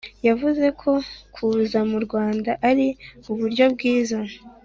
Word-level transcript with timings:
yavuze 0.27 0.65
ko 0.81 0.91
kuza 1.35 1.79
mu 1.89 1.97
rwanda 2.05 2.51
ari 2.69 2.87
uburyo 3.31 3.65
bwiza 3.73 4.19